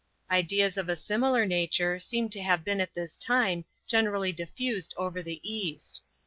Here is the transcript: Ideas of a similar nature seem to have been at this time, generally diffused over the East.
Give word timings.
Ideas 0.31 0.77
of 0.77 0.89
a 0.89 0.95
similar 0.95 1.45
nature 1.45 1.99
seem 1.99 2.29
to 2.29 2.41
have 2.41 2.63
been 2.63 2.81
at 2.81 2.95
this 2.95 3.15
time, 3.15 3.65
generally 3.85 4.31
diffused 4.31 4.95
over 4.97 5.21
the 5.21 5.39
East. 5.43 6.01